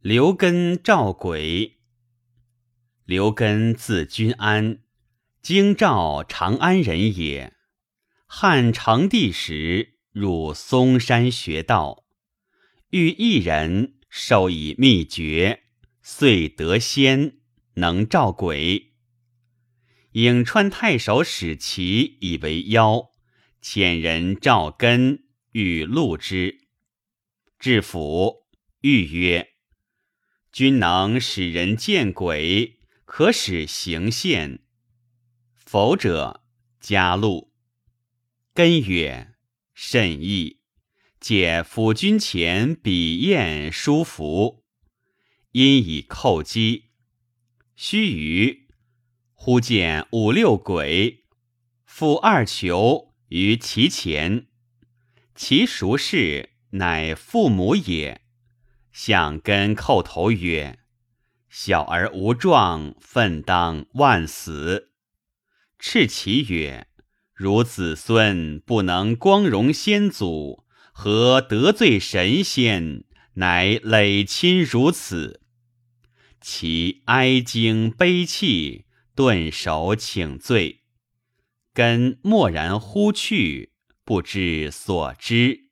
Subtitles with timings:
[0.00, 1.78] 刘根召鬼。
[3.04, 4.78] 刘根字君安，
[5.42, 7.54] 京兆长安人也。
[8.28, 12.04] 汉成帝时入嵩山学道，
[12.90, 15.64] 遇一人，授以秘诀，
[16.00, 17.38] 遂得仙，
[17.74, 18.92] 能召鬼。
[20.12, 23.10] 颍川太守史奇以为妖，
[23.60, 26.68] 遣人召根，欲录之。
[27.58, 28.46] 至府，
[28.82, 29.54] 欲曰
[30.52, 34.60] ：“君能使人见鬼，可使行现。
[35.54, 36.42] 否者，
[36.80, 37.52] 加禄。”
[38.54, 39.34] 根曰
[39.74, 40.60] ：“甚易，
[41.20, 44.64] 借辅君前笔砚书符，
[45.52, 46.90] 因以叩击。
[47.76, 48.66] 须臾，
[49.34, 51.24] 忽见五六鬼，
[51.84, 54.48] 负二裘于其前，
[55.34, 58.20] 其孰是？”乃父母也。
[58.98, 60.80] 向根叩头曰
[61.48, 64.90] ：“小儿无状，奋当万死。”
[65.78, 66.88] 斥其曰
[67.32, 73.04] ：“汝子孙不能光荣先祖，何得罪神仙？
[73.34, 75.42] 乃累亲如此。”
[76.42, 80.82] 其哀惊悲泣，顿首请罪。
[81.72, 83.70] 根默然忽去，
[84.04, 85.67] 不知所知。